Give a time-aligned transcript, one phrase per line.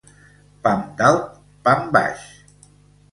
[0.67, 1.27] Pam dalt,
[1.67, 2.25] pam baix.